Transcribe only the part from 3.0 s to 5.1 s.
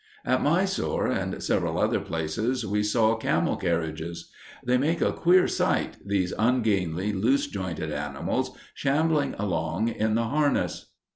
camel carriages. They make